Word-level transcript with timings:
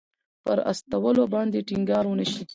پر 0.45 0.57
استولو 0.71 1.23
باندې 1.33 1.65
ټینګار 1.67 2.03
ونه 2.07 2.25
شي. 2.31 2.43